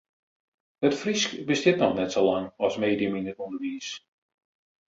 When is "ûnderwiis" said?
3.45-3.89